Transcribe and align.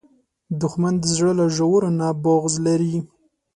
دښمن 0.61 0.93
د 0.99 1.05
زړه 1.15 1.31
له 1.39 1.45
ژورو 1.57 1.89
نه 1.99 2.07
بغض 2.23 2.53
لري 2.65 2.97